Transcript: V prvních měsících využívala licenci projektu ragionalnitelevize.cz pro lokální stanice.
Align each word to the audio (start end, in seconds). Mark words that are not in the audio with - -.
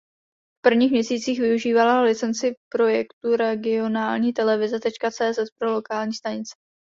V 0.57 0.61
prvních 0.61 0.91
měsících 0.91 1.39
využívala 1.39 2.01
licenci 2.01 2.55
projektu 2.73 3.35
ragionalnitelevize.cz 3.35 5.39
pro 5.59 5.71
lokální 5.71 6.13
stanice. 6.13 6.55